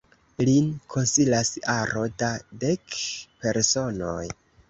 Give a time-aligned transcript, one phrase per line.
[0.47, 2.31] Lin konsilas aro da
[2.65, 2.97] dek
[3.45, 4.27] personoj.